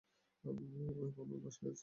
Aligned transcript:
ও 0.43 0.49
এখন 1.05 1.27
ওর 1.33 1.39
বাসায় 1.43 1.69
আছে। 1.69 1.79